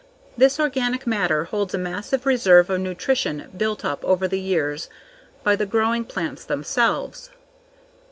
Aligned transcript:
This 0.35 0.59
organic 0.59 1.05
matter 1.05 1.43
holds 1.43 1.75
a 1.75 1.77
massive 1.77 2.25
reserve 2.25 2.71
of 2.71 2.81
nutrition 2.81 3.51
built 3.55 3.85
up 3.85 4.03
over 4.03 4.27
the 4.27 4.39
years 4.39 4.89
by 5.43 5.55
the 5.55 5.67
growing 5.67 6.05
plants 6.05 6.43
themselves. 6.43 7.29